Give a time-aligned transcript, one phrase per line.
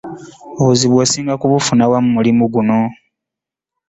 [0.61, 2.79] Obuzibu osinga kubufuna wa mu mulimu guno?